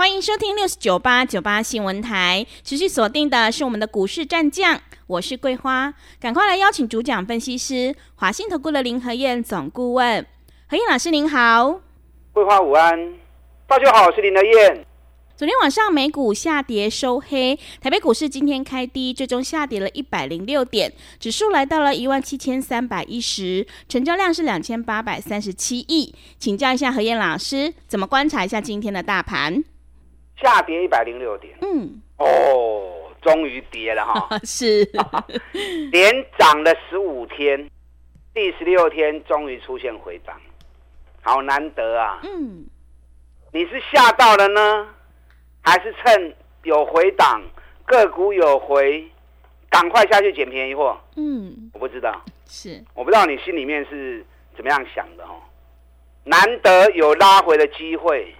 [0.00, 10.24] 欢迎收听六四九八九八新闻台，持续锁定的是我们的股市战将，我是桂花，赶快来邀请主讲分析师华信投顾的林和燕总顾问，
[10.68, 11.82] 何燕老师您好，
[12.32, 13.12] 桂花午安，
[13.66, 14.86] 大家好，我是林和燕。
[15.36, 29.62] 昨天晚上美股下跌收黑，台北股市今天开低，最终下跌了一百零六点，指数来到了一万七千三百一十，成交量是两千八百三十七亿，请教一下何燕老师，怎么观察一下今天的大盘？
[30.40, 34.88] 下跌一百零六点，嗯，哦，终于跌了哈， 是，
[35.92, 37.68] 连涨了十五天，
[38.32, 40.40] 第十六天终于出现回档，
[41.22, 42.64] 好难得啊，嗯，
[43.52, 44.88] 你是吓到了呢，
[45.62, 47.42] 还是趁有回档，
[47.84, 49.06] 个股有回，
[49.68, 50.98] 赶快下去捡便宜货？
[51.16, 54.24] 嗯，我不知道，是，我不知道你心里面是
[54.56, 55.42] 怎么样想的哦，
[56.24, 58.34] 难得有拉回的机会。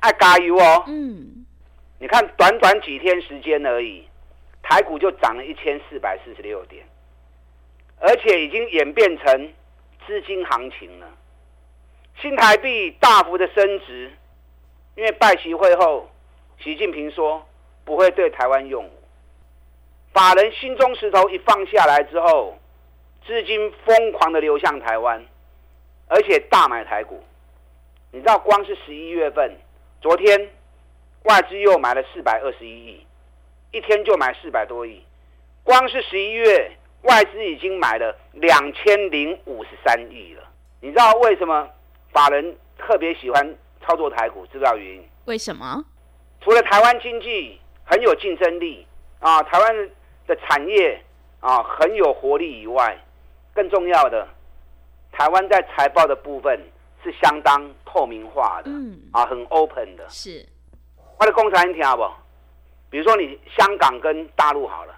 [0.00, 0.84] 爱加油哦！
[0.86, 1.44] 嗯，
[1.98, 4.06] 你看短短几天时间而已，
[4.62, 6.86] 台股就涨了一千四百四十六点，
[7.98, 9.52] 而且已经演变成
[10.06, 11.08] 资金行情了。
[12.20, 14.10] 新台币大幅的升值，
[14.94, 16.08] 因为拜习会后，
[16.62, 17.44] 习近平说
[17.84, 18.90] 不会对台湾用武。
[20.12, 22.56] 法人心中石头一放下来之后，
[23.26, 25.24] 资金疯狂的流向台湾，
[26.06, 27.22] 而且大买台股。
[28.12, 29.56] 你知道，光是十一月份。
[30.00, 30.48] 昨天
[31.24, 33.06] 外资又买了四百二十一亿，
[33.72, 35.02] 一天就买四百多亿。
[35.64, 36.70] 光是十一月，
[37.02, 40.42] 外资已经买了两千零五十三亿了。
[40.80, 41.68] 你知道为什么
[42.12, 44.46] 法人特别喜欢操作台股？
[44.52, 45.04] 知道原因？
[45.24, 45.84] 为什么？
[46.42, 48.86] 除了台湾经济很有竞争力
[49.18, 49.90] 啊，台湾
[50.28, 51.02] 的产业
[51.40, 52.96] 啊很有活力以外，
[53.52, 54.28] 更重要的，
[55.10, 56.60] 台湾在财报的部分。
[57.00, 60.08] 是相当透明化的，嗯啊，很 open 的。
[60.08, 60.46] 是，
[61.18, 62.04] 我的工厂你听好不？
[62.90, 64.94] 比如说你香港跟大陆好了，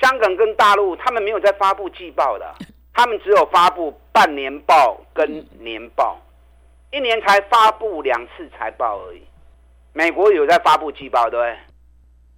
[0.00, 2.54] 香港跟大陆他们没有在发布季报的，
[2.92, 6.18] 他们只有发布半年报跟年报，
[6.90, 9.22] 嗯、一年才发布两次财报而已。
[9.92, 11.58] 美国有在发布季报，对不对？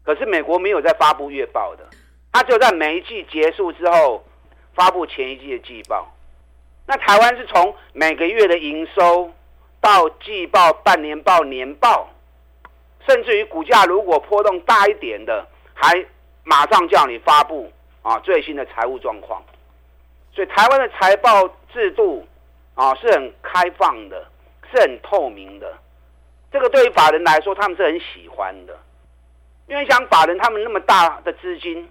[0.04, 1.84] 可是美国没有在发布月报的，
[2.32, 4.24] 他只有在每一季结束之后
[4.74, 6.12] 发布前一季的季报。
[6.86, 9.30] 那台湾是从每个月的营收
[9.82, 12.08] 到季报、半年报、年报，
[13.06, 15.44] 甚至于股价如果波动大一点的，
[15.74, 16.06] 还
[16.44, 17.70] 马上叫你发布
[18.00, 19.42] 啊最新的财务状况。
[20.32, 22.24] 所以台湾的财报制度
[22.74, 24.24] 啊是很开放的，
[24.72, 25.76] 是很透明的。
[26.52, 28.78] 这个对于法人来说，他们是很喜欢的，
[29.66, 31.90] 因为像法人他们那么大的资金，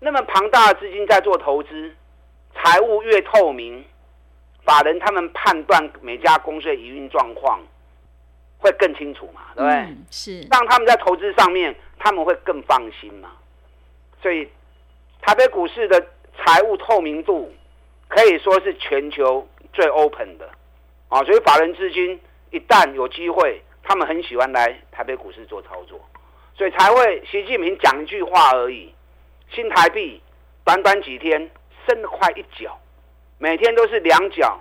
[0.00, 1.94] 那么庞大的资金在做投资，
[2.56, 3.84] 财务越透明。
[4.64, 7.60] 法人他们判断每家公司的营运状况
[8.58, 9.76] 会更清楚嘛，对不对？
[9.78, 13.32] 嗯、是让他们在投资上面他们会更放心嘛。
[14.22, 14.48] 所以
[15.20, 16.00] 台北股市的
[16.38, 17.52] 财务透明度
[18.08, 20.48] 可以说是全球最 open 的
[21.08, 21.22] 啊。
[21.24, 26.00] 所以法人资金一旦有机会，他们很喜欢来台北股市做操作，
[26.54, 28.94] 所以才会习近平讲一句话而已。
[29.50, 30.22] 新台币
[30.64, 31.50] 短短几天
[31.86, 32.78] 升了快一角。
[33.42, 34.56] 每天都是两角，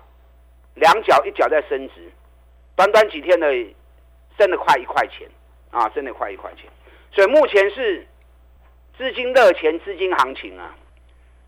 [0.74, 2.12] 两角一角在升值，
[2.76, 3.48] 短短几天的
[4.40, 5.30] 升了快一块钱
[5.70, 6.66] 啊，升了快一块钱。
[7.12, 8.04] 所以目前是
[8.98, 10.76] 资金热钱、资金行情啊。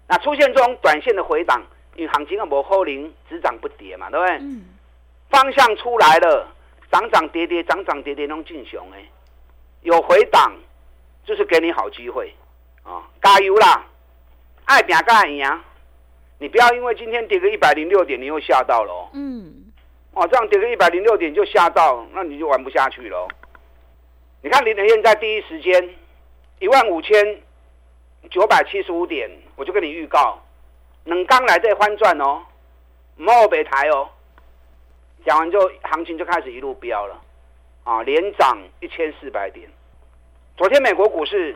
[0.08, 1.60] 那出现这种短线的回档，
[1.96, 4.38] 因为行情啊不后零，只涨不跌嘛，对不对？
[4.38, 4.66] 嗯。
[5.32, 6.48] 方向出来了，
[6.92, 9.04] 涨涨跌跌，涨涨跌跌那种进熊哎，
[9.82, 10.54] 有回档
[11.26, 12.32] 就是给你好机会
[12.84, 13.84] 啊，加油啦，
[14.66, 15.62] 爱拼敢会赢。
[16.44, 19.10] 你不要因为今天跌个一百零六点，你又吓到了哦。
[19.14, 19.64] 嗯，
[20.12, 23.26] 哦，这样跌个一百零六点就吓到，那你就玩不下去了。
[24.42, 25.90] 你看林德燕在第一时间
[26.60, 27.42] 一万五千
[28.30, 30.38] 九百七十五点，我就跟你预告，
[31.06, 32.42] 能刚来这翻转哦，
[33.16, 34.10] 莫北台哦。
[35.26, 37.22] 讲完之后，行情就开始一路飙了，
[37.86, 39.66] 啊，连涨一千四百点。
[40.58, 41.56] 昨天美国股市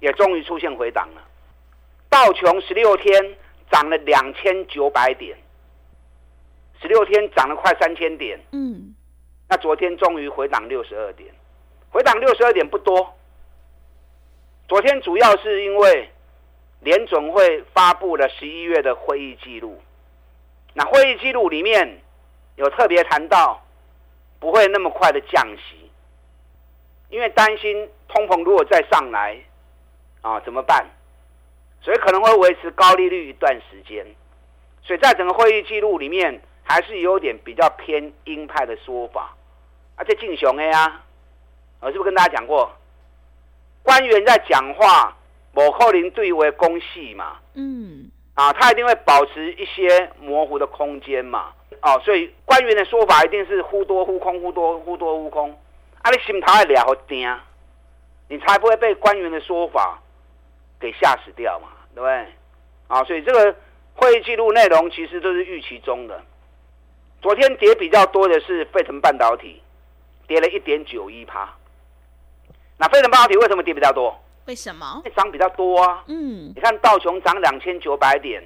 [0.00, 1.20] 也终于出现回档了，
[2.08, 3.36] 道琼十六天。
[3.70, 5.36] 涨了两千九百点，
[6.80, 8.38] 十六天涨了快三千点。
[8.52, 8.94] 嗯，
[9.48, 11.32] 那昨天终于回档六十二点，
[11.90, 13.14] 回档六十二点不多。
[14.68, 16.10] 昨天主要是因为
[16.80, 19.80] 联准会发布了十一月的会议记录。
[20.74, 22.00] 那会议记录里面
[22.56, 23.62] 有特别谈到，
[24.38, 25.90] 不会那么快的降息，
[27.08, 29.38] 因为担心通膨如果再上来，
[30.20, 30.86] 啊怎么办？
[31.86, 34.04] 所以可能会维持高利率一段时间。
[34.82, 39.36] 所以在整个会议记录里面，还是有点比较偏鹰派的说法。
[39.94, 41.04] 啊，这敬雄 A 啊，
[41.78, 42.68] 我是不是跟大家讲过，
[43.84, 45.16] 官员在讲话，
[45.52, 51.52] 某扣零对为公戏嘛，嗯，啊，他一定会保持一些模糊的空间嘛，
[51.82, 55.52] 哦，所以官员的说法一定是忽多忽空，忽多忽多忽空，
[56.02, 57.38] 啊，你心头还俩好钉，
[58.28, 60.02] 你才不会被官员的说法
[60.78, 62.26] 给吓死掉嘛，对不对？
[62.86, 63.56] 啊，所以这个
[63.94, 66.22] 会议记录内容其实都是预期中的。
[67.20, 69.60] 昨天跌比较多的是费城半导体。
[70.28, 71.48] 跌了一点九一趴，
[72.78, 74.12] 那费城半导体为什么跌比较多？
[74.46, 75.00] 为什么？
[75.14, 76.02] 涨比较多啊。
[76.08, 78.42] 嗯，你看道琼涨两千九百点，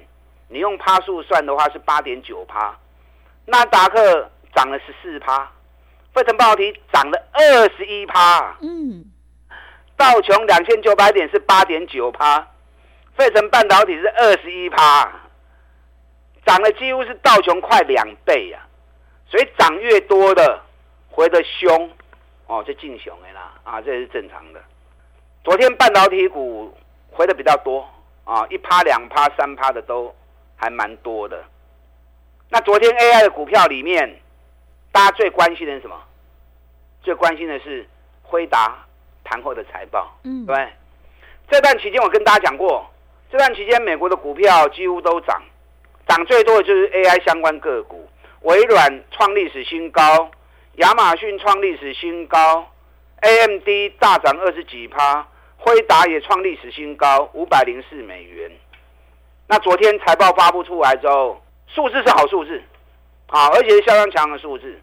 [0.47, 2.77] 你用趴数算的话是八点九趴。
[3.47, 5.51] 纳达克涨了十四趴，
[6.13, 8.55] 费城半导体涨了二十一趴。
[8.61, 9.03] 嗯，
[9.97, 12.47] 道琼两千九百点是八点九趴，
[13.15, 15.11] 费城半导体是二十一趴，
[16.45, 18.69] 涨了几乎是道琼快两倍呀、啊。
[19.29, 20.61] 所以涨越多的。
[21.13, 21.91] 回的凶，
[22.47, 24.61] 哦，就进熊的啦，啊，这是正常的。
[25.43, 26.73] 昨天半导体股
[27.11, 27.85] 回的比较多，
[28.23, 30.15] 啊，一趴、两趴、三趴的都
[30.55, 31.43] 还蛮多的。
[32.47, 34.21] 那昨天 AI 的股票里面，
[34.93, 36.01] 大家最关心的是什么？
[37.03, 37.85] 最关心的是
[38.23, 38.85] 辉达
[39.25, 40.69] 盘后的财报，嗯，对。
[41.49, 42.89] 这段期间我跟大家讲过，
[43.31, 45.41] 这段期间美国的股票几乎都涨，
[46.05, 48.05] 涨最多的就是 AI 相关个股，
[48.41, 50.29] 微软创历史新高。
[50.75, 52.65] 亚马逊创历史新高
[53.21, 53.67] ，AMD
[53.99, 55.25] 大涨二十几趴，
[55.55, 58.51] 辉达也创历史新高，五百零四美元。
[59.47, 62.61] 那昨天财报发布出来之后，数字是好数字，
[63.27, 64.77] 啊，而且是相当强的数字。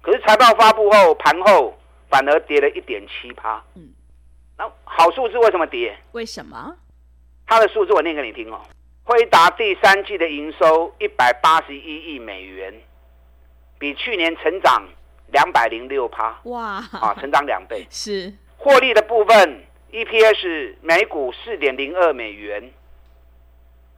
[0.00, 1.78] 可是财报发布后，盘后
[2.08, 3.62] 反而跌了一点七趴。
[3.74, 3.90] 嗯，
[4.56, 5.94] 那好数字为什么跌？
[6.12, 6.74] 为什么？
[7.52, 8.58] 它的数字我念给你听哦。
[9.04, 12.72] 辉达第三季的营收一百八十一亿美元，
[13.78, 14.82] 比去年成长。
[15.32, 22.70] 两百零六趴哇啊，成长两倍 是获利的部分，EPS 每股四点零二美元，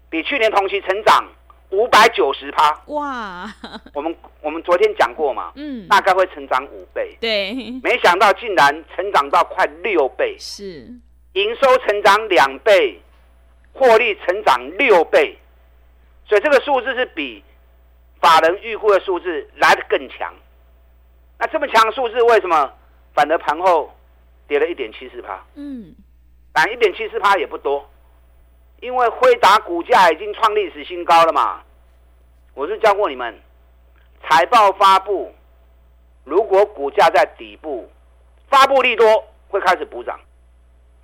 [0.09, 1.29] 比去年同期成长
[1.71, 3.53] 五百九十趴哇！
[3.95, 7.53] 我们我们昨天讲过嘛，嗯，大概会成长五倍，对，
[7.83, 10.89] 没想到竟然成长到快六倍，是
[11.33, 13.03] 营收成长两倍，
[13.75, 15.37] 获利成长六倍，
[16.27, 17.45] 所以这个数字是比
[18.21, 20.33] 法人预估的数字来得更强。
[21.39, 22.73] 那这么强的数字，为什么
[23.13, 23.93] 反而盘后
[24.47, 25.45] 跌了一点七四趴？
[25.57, 25.95] 嗯，
[26.53, 27.85] 但一点七四趴也不多，
[28.81, 31.61] 因为辉达股价已经创历史新高了嘛。
[32.55, 33.37] 我是教过你们，
[34.23, 35.35] 财报发布，
[36.23, 37.91] 如果股价在底部，
[38.49, 40.19] 发布利多会开始补涨。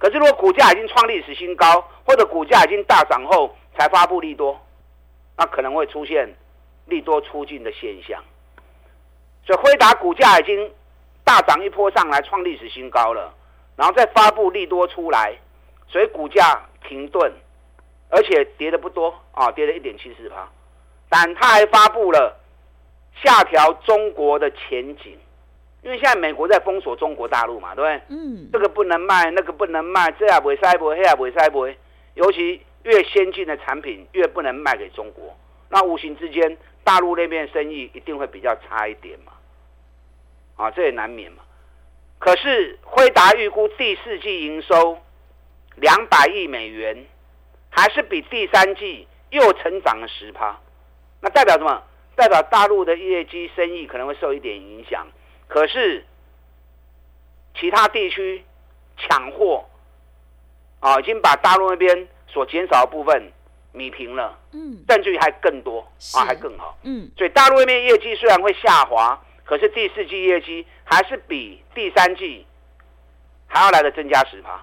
[0.00, 4.58] 可是如果股价已经创历史新高，或者股价已经大涨后才发布利多，
[5.36, 6.34] 那可能会出现
[6.86, 8.24] 利多出尽的现象。
[9.44, 10.72] 所以辉达股价已经
[11.22, 13.34] 大涨一波上来，创历史新高了，
[13.76, 15.36] 然后再发布利多出来，
[15.86, 17.30] 所以股价停顿，
[18.08, 20.48] 而且跌的不多啊，跌了一点七四趴，
[21.10, 22.40] 但他还发布了
[23.22, 25.18] 下调中国的前景，
[25.82, 28.16] 因为现在美国在封锁中国大陆嘛，对不对？
[28.16, 31.66] 嗯，这个不能卖，那个不能卖，这也不会塞不，那也不会塞不，
[32.14, 35.36] 尤其越先进的产品越不能卖给中国，
[35.68, 36.56] 那无形之间。
[36.82, 39.32] 大陆那边生意一定会比较差一点嘛，
[40.56, 41.42] 啊，这也难免嘛。
[42.18, 44.98] 可是辉达预估第四季营收
[45.76, 47.04] 两百亿美元，
[47.68, 50.58] 还是比第三季又成长了十趴。
[51.20, 51.82] 那代表什么？
[52.16, 55.06] 代表大陆的业绩生意可能会受一点影响。
[55.50, 56.02] 可是
[57.58, 58.42] 其他地区
[58.96, 59.66] 抢货
[60.78, 63.30] 啊，已经把大陆那边所减少的部分。
[63.72, 65.78] 米平了，嗯，甚至于还更多
[66.16, 72.44] 啊，还更好，嗯，所以大陆那边业绩虽然会下滑，可是第四季业绩还是比第三季
[73.46, 74.60] 还要来的增加十趴，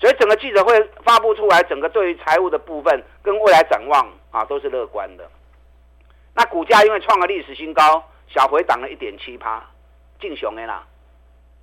[0.00, 5.30] 所以整个记者会发布出来，整个对于财务的部分跟未来展望啊都是乐观的。
[6.34, 9.64] 那股价因为创了历史新高，小回涨了一点七趴，
[10.20, 10.86] 劲雄的啦。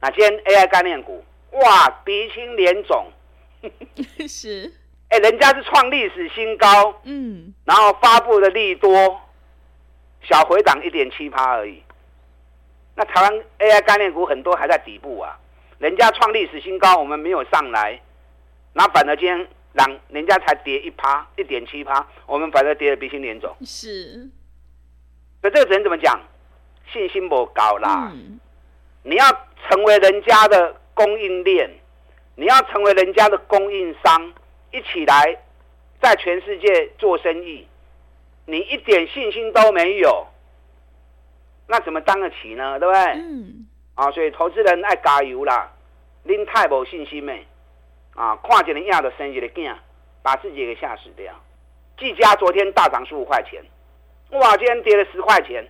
[0.01, 3.07] 那今天 AI 概念股哇，鼻青脸肿，
[4.27, 4.73] 是。
[5.09, 9.19] 哎，人家是创历史新高，嗯，然后发布的利多，
[10.21, 11.83] 小回档一点七趴而已。
[12.95, 15.37] 那台湾 AI 概念股很多还在底部啊，
[15.79, 17.99] 人家创历史新高，我们没有上来，
[18.73, 23.53] 那反而今天让人家才跌一趴，一点七趴，我们反而跌得鼻青脸肿。
[23.65, 24.29] 是，
[25.43, 26.17] 那这个只能怎么讲？
[26.91, 28.11] 信心不高啦。
[28.13, 28.39] 嗯、
[29.03, 29.25] 你要
[29.69, 31.69] 成为人家的供应链，
[32.35, 34.33] 你要成为人家的供应商，
[34.71, 35.37] 一起来
[36.01, 37.67] 在全世界做生意，
[38.45, 40.27] 你一点信心都没有，
[41.67, 42.79] 那怎么当得起呢？
[42.79, 43.01] 对不对？
[43.13, 43.67] 嗯。
[43.93, 45.69] 啊，所以投资人爱加油啦，
[46.23, 47.45] 您太没信心没？
[48.15, 49.73] 啊，看见人亚的生意的劲，
[50.23, 51.33] 把自己给吓死掉。
[51.97, 53.61] 技嘉昨天大涨十五块钱，
[54.31, 55.67] 哇，今天跌了十块钱。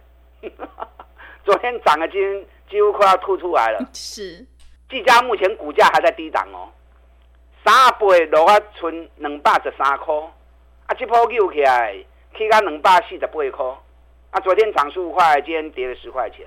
[1.43, 3.89] 昨天涨了，今天几乎快要吐出来了。
[3.93, 4.45] 是，
[4.89, 6.69] 技嘉目前股价还在低档哦，
[7.65, 10.15] 三倍落啊，存两百十三块。
[10.85, 11.95] 啊，这波救起来，
[12.37, 13.65] 起到两百四十八块。
[14.31, 16.45] 啊，昨天涨十五块，今天跌了十块钱。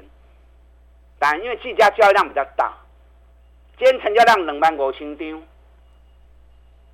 [1.18, 2.72] 但因为技嘉交易量比较大，
[3.78, 5.42] 今天成交量两万五千张。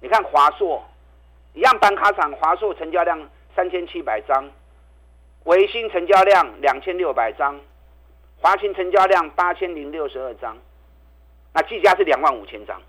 [0.01, 0.83] 你看华硕，
[1.53, 4.49] 一样板卡厂，华硕成交量三千七百张，
[5.45, 7.61] 维新成交量两千六百张，
[8.41, 10.57] 华擎成交量八千零六十二张，
[11.53, 12.81] 那技嘉是两万五千张。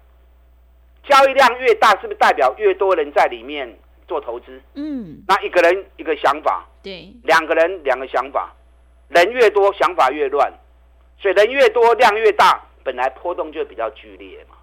[1.03, 3.77] 交易量越大，是不是代表越多人在里面
[4.07, 4.61] 做投资？
[4.75, 8.53] 嗯，那一个人一个想法，对，两个人两个想法，
[9.09, 10.53] 人越多想法越乱，
[11.19, 14.55] 所以人越多量越大，本来波动就比较剧烈嘛。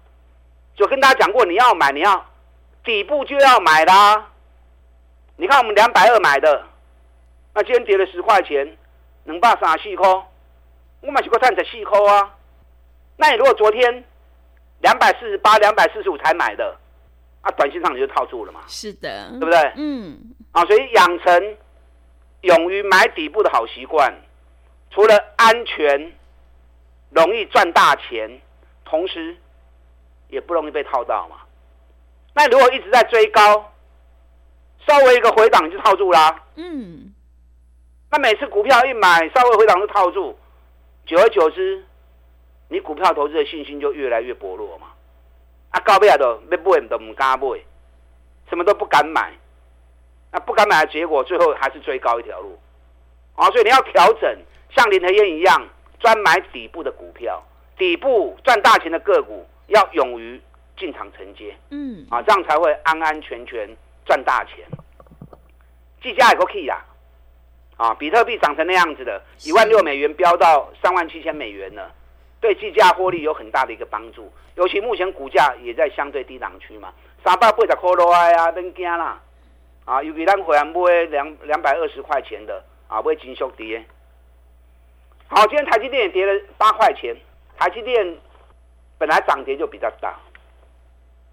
[0.75, 2.25] 就跟大家讲过，你要买，你要。
[2.81, 4.31] 底部就要买啦！
[5.35, 6.63] 你看我们两百二买的，
[7.53, 8.77] 那今天跌了十块钱，
[9.25, 10.23] 能把啥细抠？
[11.01, 12.35] 我买几个碳十细抠啊！
[13.17, 14.03] 那你如果昨天
[14.79, 16.77] 两百四十八、两百四十五才买的，
[17.41, 18.61] 啊，短线上你就套住了嘛？
[18.67, 19.73] 是的，对不对？
[19.75, 20.17] 嗯。
[20.51, 21.57] 啊，所以养成
[22.41, 24.13] 勇于买底部的好习惯，
[24.91, 26.11] 除了安全、
[27.11, 28.41] 容易赚大钱，
[28.83, 29.37] 同时
[30.27, 31.37] 也不容易被套到嘛。
[32.33, 33.71] 那如果一直在追高，
[34.87, 36.43] 稍微一个回档就套住啦。
[36.55, 37.13] 嗯。
[38.11, 40.37] 那每次股票一买，稍微回档就套住，
[41.09, 41.83] 久而久之，
[42.67, 44.89] 你股票投资的信心就越来越薄弱嘛。
[45.71, 47.59] 啊，高不了的，要买都唔敢买，
[48.47, 49.33] 什么都不敢买。
[50.31, 52.59] 那不敢买的结果，最后还是追高一条路。
[53.33, 54.39] 啊，所以你要调整，
[54.69, 55.67] 像林和燕一样，
[55.99, 57.43] 专买底部的股票，
[57.75, 60.39] 底部赚大钱的个股，要勇于。
[60.77, 63.69] 进场承接，嗯，啊，这样才会安安全全
[64.05, 64.65] 赚大钱。
[66.01, 66.81] 技嘉也够 key 啦，
[67.79, 71.89] 啊，比特币涨成那样子的，一万六美元飙到三万七千美元了，
[72.41, 74.29] 对计价获利有很大的一个帮助。
[74.55, 76.93] 尤其目前股价也在相对低档区嘛，
[77.23, 79.21] 三百八十块落来啊，别惊啦，
[79.85, 80.73] 啊，尤其咱回来买
[81.09, 83.81] 两两百二十块钱的，啊，买金属跌。
[85.29, 87.15] 好，今天台积电也跌了八块钱，
[87.57, 88.17] 台积电
[88.97, 90.19] 本来涨跌就比较大。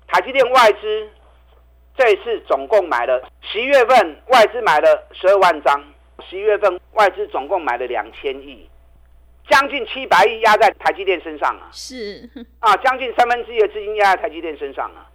[0.06, 1.10] 台积电外资
[1.96, 5.82] 这一次总共买了十一月份外资买了十二万张，
[6.28, 8.68] 十一月份外资总共买了两千亿，
[9.48, 11.68] 将近七百亿压在台积电身上啊！
[11.72, 12.28] 是
[12.60, 15.06] 啊，将近三分之一的资金压在台积电身上啊！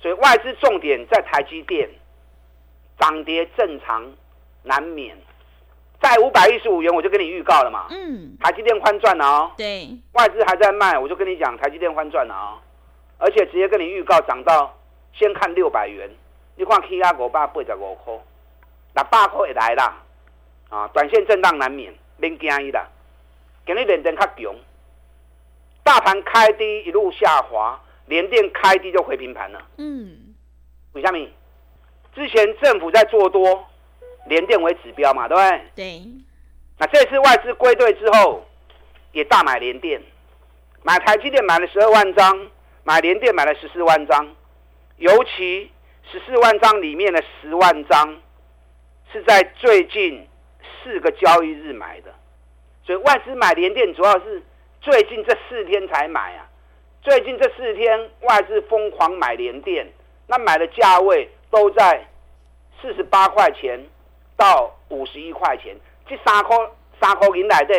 [0.00, 1.88] 所以外资重点在台积电，
[2.98, 4.04] 涨跌正常
[4.62, 5.16] 难免，
[6.00, 7.86] 在五百一十五元我就跟你预告了嘛。
[7.90, 9.50] 嗯，台积电翻赚了哦。
[9.56, 12.58] 对，外资还在卖，我就跟你讲台积电翻赚了哦。
[13.18, 14.72] 而且直接跟你预告涨到
[15.12, 16.08] 先看六百元，
[16.54, 18.14] 你看 K 压五百八十五块，
[18.94, 19.96] 那八块也来啦，
[20.68, 22.86] 啊，短线震荡难免，免惊伊啦，
[23.66, 24.54] 今日连电较强，
[25.82, 29.66] 大盘开低一路下滑，连电开低就回平盘了。
[29.78, 30.34] 嗯，
[30.92, 31.26] 为什么？
[32.14, 33.66] 之前政府在做多，
[34.26, 35.62] 联电为指标嘛，对不对？
[35.74, 36.02] 对。
[36.78, 38.44] 那这次外资归队之后，
[39.12, 40.02] 也大买联电，
[40.82, 42.50] 买台积电买了十二万张。
[42.84, 44.34] 买联电买了十四万张，
[44.96, 45.70] 尤其
[46.10, 48.16] 十四万张里面的十万张
[49.12, 50.26] 是在最近
[50.88, 52.10] 四个交易日买的，
[52.82, 54.42] 所以外资买联电主要是
[54.80, 56.48] 最近这四天才买啊。
[57.02, 59.86] 最近这四天外资疯狂买联电，
[60.26, 62.06] 那买的价位都在
[62.80, 63.78] 四十八块钱
[64.34, 65.76] 到五十一块钱，
[66.06, 67.74] 这三颗三颗银来的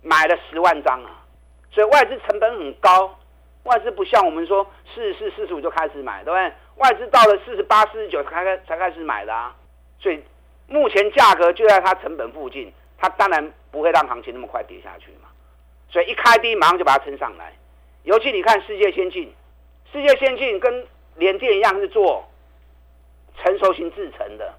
[0.00, 1.22] 买了十万张啊，
[1.70, 3.18] 所以外资成本很高。
[3.64, 6.52] 外资不像我们说四十四、四十五就开始买，对不对？
[6.76, 9.54] 外资到了四十八、四十九才开才开始买的啊，
[9.98, 10.24] 所以
[10.70, 15.28] 目前价格就在它成本附近，它当然不会让行情那么快跌下去嘛。
[15.90, 17.52] 所以一开低马上就把它撑上来。
[18.04, 19.30] 尤其你看世界先进，
[19.92, 20.86] 世界先进跟
[21.16, 22.24] 联电一样是做
[23.36, 24.54] 成熟型制程的，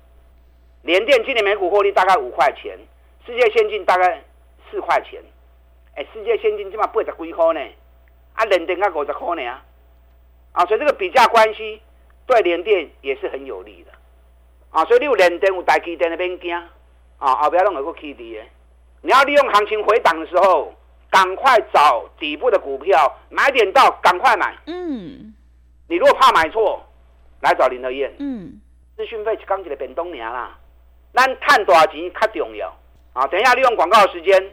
[0.82, 2.77] 联电今年每股获利大概五块钱，
[3.25, 4.22] 世界先进大概
[4.70, 5.22] 四块钱。
[5.96, 7.62] 哎，世界先进起码八十几块呢。
[8.34, 9.63] 啊，联电啊五十块呢啊，
[10.51, 11.82] 啊，所以这个比价关系
[12.25, 13.91] 对联电也是很有利的
[14.72, 14.84] 啊。
[14.86, 16.56] 所以你有联电有台积电的边惊
[17.18, 18.48] 啊，后边弄个起跌的。
[19.01, 20.74] 你要利用行情回档的时候，
[21.10, 24.56] 赶快找底部的股票，买点到赶快买。
[24.66, 25.34] 嗯，
[25.88, 26.82] 你如果怕买错，
[27.42, 28.13] 来找林德燕。
[28.20, 28.60] 嗯，
[28.96, 30.58] 资讯费刚起来变东年啦，
[31.13, 32.74] 咱赚多少钱较重要
[33.13, 33.28] 啊！
[33.28, 34.51] 等一下利用广告的时间。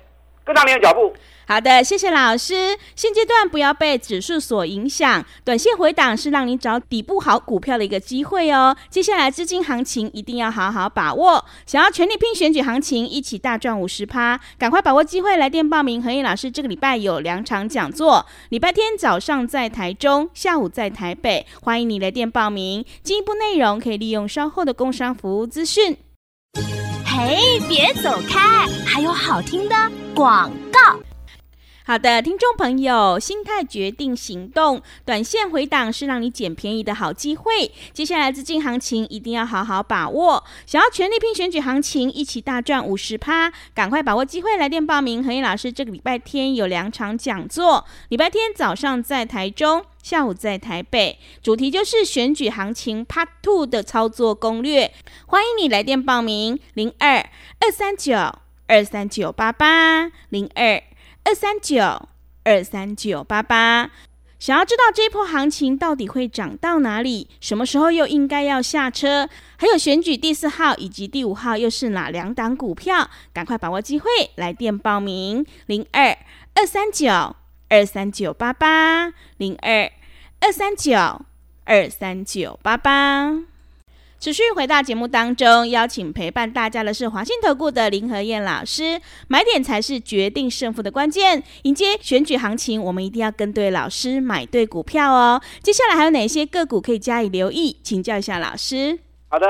[0.48, 1.14] 跟上您的脚步。
[1.46, 2.76] 好的，谢谢老师。
[2.94, 8.76] 现阶段不要被指数所影响，短线回档是让你找底部好股票的一个机会哦。
[8.90, 11.42] 接下来资金行情一定要好好把握。
[11.64, 16.02] 想要全力拼选举行情，一起大赚五十趴，赶快把握机会，来电报名。
[16.02, 22.84] 和彦老师这个礼拜有两场讲座，礼拜天早上在台中，下午在台北，欢迎你来电报名。
[23.02, 25.96] 进一步内容可以利用稍后的工商服务资讯。
[27.06, 29.74] 嘿，别走开，还有好听的
[30.18, 30.98] 广告。
[31.84, 37.70] 好的，听众朋友，心态决定行动，短线回档是让你捡便宜的好机会。
[37.92, 40.42] 接下来资金行情一定要好好把握。
[40.66, 45.22] 想要全力拼选举行情，一起大赚五十趴，赶快把握机会来电报名。
[45.22, 54.92] 和彦老师这个礼拜天有两场讲座，礼拜天早上在台中，下午在台北，主题就是选举行情 Part Two 的操作攻略。
[55.26, 57.18] 欢迎你来电报名，零二
[57.60, 58.12] 二三九
[58.68, 60.80] 二三九八八零二。
[61.24, 62.08] 二三九
[62.44, 63.90] 二三九八八，
[64.38, 67.28] 想要知道这波行情到底会涨到哪里？
[67.38, 69.28] 什么时候又应该要下车？
[69.58, 73.10] 还有选举第四号以及第五号又是哪两档股票？
[73.34, 76.16] 赶快把握机会，来电报名零二
[76.54, 77.36] 二三九
[77.68, 79.92] 二三九八八零二
[80.40, 80.96] 二三九
[81.64, 83.57] 二三九八八。
[84.20, 89.00] 持续回到节目当中，邀请陪伴大家的是华信投顾的林和燕老师。
[89.28, 91.40] 买点才是决定胜负的关键。
[91.62, 95.40] 迎接选举行情，我们一定要跟对老师，买对股票哦。
[95.62, 97.78] 接下来还有哪些个股可以加以留意？
[97.84, 98.98] 请教一下老师。
[99.28, 99.46] 好的，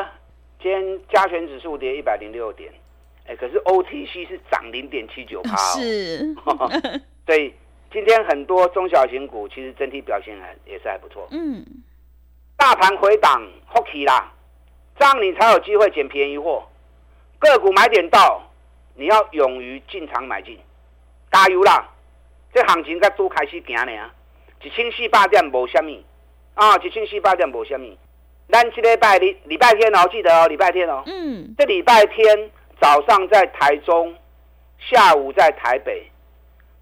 [0.62, 2.70] 今天加权指数跌一百零六点，
[3.26, 6.34] 哎，可是 OTC 是涨零点七九趴，是。
[7.24, 7.54] 所以
[7.90, 11.26] 今天很多中小型股其实整体表现还也是还不错。
[11.30, 11.64] 嗯，
[12.58, 13.42] 大盘回档
[13.74, 14.34] ，OK 啦。
[14.98, 16.66] 这样你才有机会捡便宜货，
[17.38, 18.42] 个股买点到，
[18.94, 20.58] 你要勇于进场买进，
[21.30, 21.88] 加油啦！
[22.52, 24.10] 这行情才拄开始行呢，
[24.62, 26.04] 一千四百点无虾米
[26.54, 27.96] 啊，一千四百点无虾米。
[28.50, 31.04] 咱这礼拜礼礼拜天哦，记得哦，礼拜天哦。
[31.06, 31.54] 嗯。
[31.56, 34.16] 这礼拜天早上在台中，
[34.78, 36.10] 下午在台北，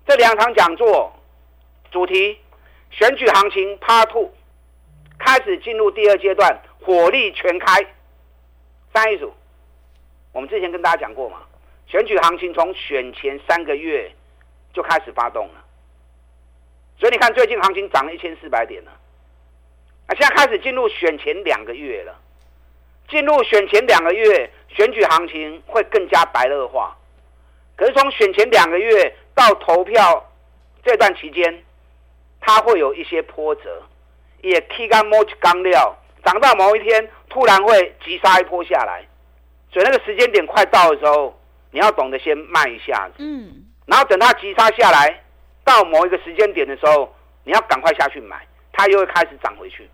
[0.06, 1.12] 这两场讲座
[1.90, 2.38] 主题
[2.90, 4.30] 选举行情 Part Two
[5.18, 7.84] 开始进入第二阶段，火力全开。
[8.96, 9.30] 三一组，
[10.32, 11.42] 我们之前跟大家讲过嘛，
[11.86, 14.10] 选举行情从选前三个月
[14.72, 15.62] 就开始发动了，
[16.98, 18.90] 所以你看最近行情涨了一千四百点了，
[20.06, 22.18] 啊，现在开始进入选前两个月了，
[23.10, 26.96] 进入选前两个月，选举行情会更加白热化，
[27.76, 30.26] 可是从选前两个月到投票
[30.82, 31.62] 这段期间，
[32.40, 33.82] 它会有一些波折，
[34.40, 37.10] 也起干摸刚料，涨到某一天。
[37.36, 39.04] 突然会急杀一波下来，
[39.70, 41.38] 所以那个时间点快到的时候，
[41.70, 45.22] 你要懂得先慢一下子，嗯，然后等它急杀下来，
[45.62, 48.40] 到某一个时间点的时候，你要赶快下去买，
[48.72, 49.86] 它又会开始涨回去。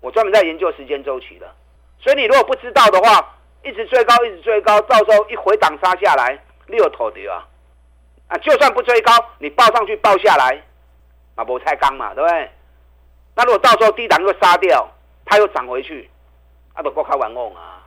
[0.00, 1.52] 我专门在研究时间周期的，
[1.98, 6.38] 所以你如果不知道的话，一直追高，一直追高，到时候一回档杀下来，
[6.68, 7.44] 你有头的啊，
[8.28, 10.62] 啊，就算不追高，你报上去报下来，
[11.34, 12.48] 啊，不太刚嘛，对不对？
[13.34, 14.88] 那如果到时候低档又杀掉，
[15.24, 16.08] 它又涨回去。
[16.74, 17.82] 啊，都过开玩弄啊！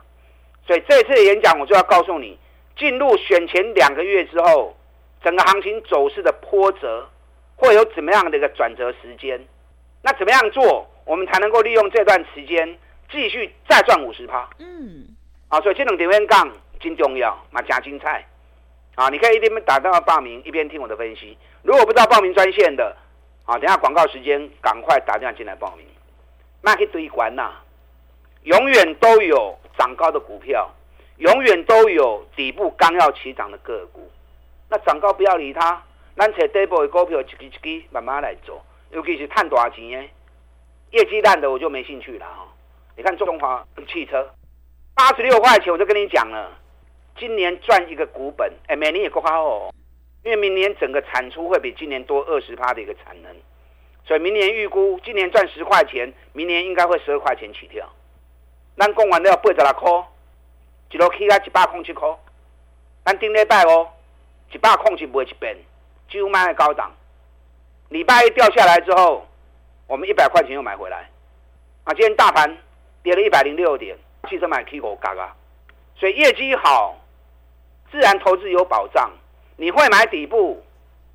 [0.66, 2.38] 所以这次的演讲，我就要告诉你，
[2.76, 4.76] 进入选前两个月之后，
[5.22, 7.08] 整个行情走势的波折
[7.56, 9.42] 会有怎么样的一个转折时间？
[10.02, 12.78] 那怎么样做，我们才能够利用这段时间
[13.10, 14.48] 继续再赚五十趴？
[14.58, 15.06] 嗯，
[15.48, 18.24] 啊，所以这种点位杠真重要，嘛加精彩
[18.94, 19.08] 啊！
[19.08, 21.36] 你可以一边打电话报名，一边听我的分析。
[21.62, 22.96] 如果不知道报名专线的，
[23.44, 25.84] 啊，等下广告时间赶快打电话进来报名，
[26.62, 27.52] 那可以堆关呐。
[28.48, 30.74] 永远都有涨高的股票，
[31.18, 34.10] 永远都有底部刚要起涨的个股。
[34.70, 35.82] 那涨高不要理它，
[36.16, 38.64] 咱找底部的股票一支一支慢慢来做。
[38.90, 40.08] 尤其是赚大钱的，
[40.92, 42.48] 业绩烂的我就没兴趣了哈。
[42.96, 44.26] 你看中华汽车
[44.94, 46.50] 八十六块钱，我就跟你讲了，
[47.18, 49.74] 今年赚一个股本，哎，每年也够好哦，
[50.24, 53.30] 因为明年整个产出会比今年多二十趴的一个产能，
[54.06, 57.86] 所以明年预估今年赚十块钱，明年应该会十二块钱起跳。
[58.78, 59.90] 咱讲完了八十六块，
[60.92, 62.08] 一路起到一百空七块。
[63.04, 63.88] 咱顶礼拜哦，
[64.52, 65.56] 一百空七卖一遍，
[66.08, 66.92] 几乎卖高档。
[67.88, 69.26] 礼拜一掉下来之后，
[69.88, 71.10] 我们一百块钱又买回来。
[71.82, 72.56] 啊，今天大盘
[73.02, 75.34] 跌了一百零六点，汽车买 K 股嘎嘎，
[75.96, 76.96] 所以业绩好，
[77.90, 79.10] 自然投资有保障。
[79.56, 80.62] 你会买底部，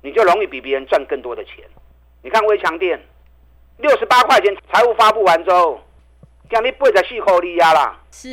[0.02, 1.64] 你就容易比别人赚更多的钱。
[2.20, 3.00] 你看威强电，
[3.78, 5.80] 六十八块钱财务发布完之后，
[6.50, 8.28] 今日八十四块利压啦，是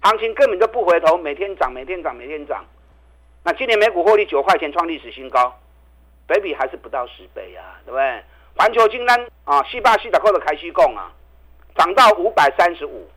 [0.00, 2.64] 行情根本就不回头，每天涨，每天涨，每天涨。
[3.42, 5.52] 那今年每股获利九块钱创历史新高，
[6.28, 8.22] 北比还是不到十倍啊，对不对？
[8.56, 11.12] 环球金单啊，四百四十块的开西贡啊，
[11.76, 13.08] 涨到五百三十五，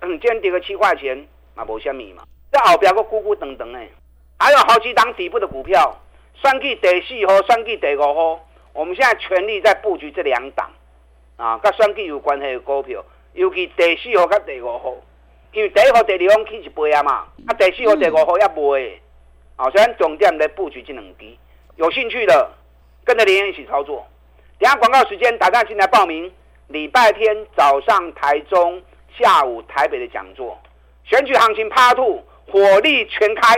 [0.00, 2.24] 嗯，今天跌个七块钱，那无虾米嘛。
[2.50, 3.88] 这后边个咕咕等等哎，
[4.38, 5.96] 还有好几档底部的股票，
[6.34, 10.68] 算计第四号，算计第五号，我们现在全力在布局这两档
[11.36, 13.02] 啊，跟算计有关系的股票，
[13.34, 14.94] 尤其第四号跟第五号，
[15.52, 19.00] 因为第一号、第二号起一倍啊嘛，啊，第四号、第五号也卖。
[19.56, 21.24] 好，虽然重点来布局这两支，
[21.76, 22.50] 有兴趣的
[23.04, 24.06] 跟着连一起操作。
[24.58, 26.30] 等下广告时间，打电话进来报名。
[26.68, 28.82] 礼拜天早上台中，
[29.18, 30.58] 下午台北的讲座，
[31.04, 33.54] 选举行情趴兔，火力全开。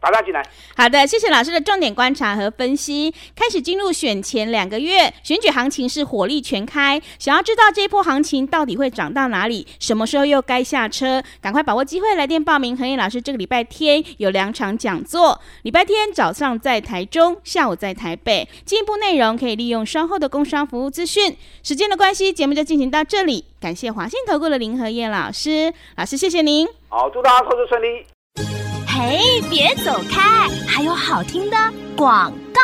[0.00, 0.42] 打他进来。
[0.76, 3.12] 好的，谢谢老师的重点观察和分析。
[3.36, 7.00] 开始进入选前两个月，选举行情是火力全开。
[7.18, 11.22] 想要知道这一波行情到底会涨到哪里，什么时候又该下车？
[11.40, 12.76] 赶快把握机会来电报名。
[12.76, 18.48] 恒毅老师这个礼拜天有两场讲座，礼拜天早上在台中，下午在台北。
[18.64, 21.36] 进一步内容可以利用稍后的工商服务资讯。
[21.62, 23.44] 时间的关系，节目就进行到这里。
[23.60, 26.66] 感谢华信投顾的林和燕老师，老师谢谢您。
[26.88, 28.69] 好，祝大家投资顺利。
[28.92, 30.48] 嘿，别走开！
[30.66, 31.56] 还有好听的
[31.96, 32.60] 广告。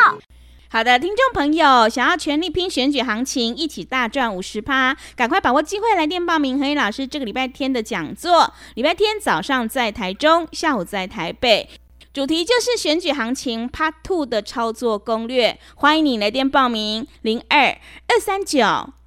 [0.69, 6.59] 好的，听众朋友，想要全力拼选举行情，一起大赚五十趴，赶快把握机会来电报名。
[6.59, 11.69] 何毅老师这个礼拜天的讲座，礼拜天早上在台中，下午在台北，
[12.13, 15.57] 主题就是选举行情 Part Two 的操作攻略。
[15.75, 17.69] 欢迎你来电报名：零二
[18.07, 18.65] 二三九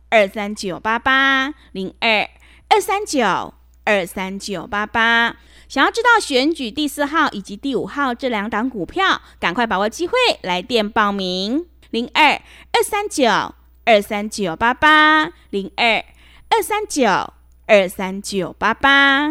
[0.08, 2.26] 二三九八八零二
[2.70, 3.52] 二三九
[3.84, 5.36] 二三九八八。
[5.70, 12.32] 想要知道选举第四号以及第五号这两档股票，赶快把握机会来电报名：零二
[12.72, 13.24] 二三九
[13.84, 16.04] 二三九八八零二
[16.48, 17.06] 二三九
[17.66, 19.30] 二三九八八。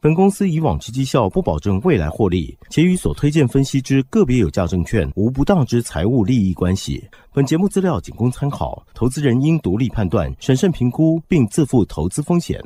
[0.00, 7.00] 本公司以往之绩效不保证未来获利，且与所推荐分析之个别有价证券无不当之财务利益关系。
[7.32, 12.60] 本节目资料仅供参考，投资人应独立判断、审慎评估，并自负投资风险。